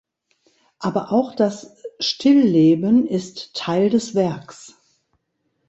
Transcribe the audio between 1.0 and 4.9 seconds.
auch das Stillleben ist Teil des Werks.